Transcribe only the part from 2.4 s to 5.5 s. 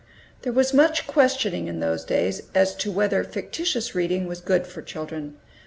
as to whether fictitious reading was good for children.